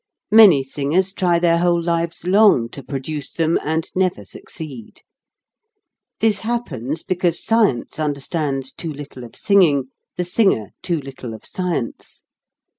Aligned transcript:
Many 0.31 0.63
singers 0.63 1.13
try 1.13 1.37
their 1.37 1.59
whole 1.59 1.79
lives 1.79 2.25
long 2.25 2.69
to 2.69 2.81
produce 2.81 3.31
them 3.33 3.59
and 3.63 3.87
never 3.93 4.25
succeed. 4.25 5.03
This 6.21 6.39
happens 6.39 7.03
because 7.03 7.43
science 7.45 7.99
understands 7.99 8.71
too 8.71 8.91
little 8.91 9.23
of 9.23 9.35
singing, 9.35 9.91
the 10.17 10.25
singer 10.25 10.71
too 10.81 10.99
little 11.01 11.35
of 11.35 11.45
science. 11.45 12.23